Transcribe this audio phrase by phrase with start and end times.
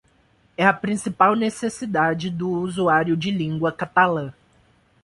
[0.57, 4.33] É a principal necessidade do usuário de língua catalã.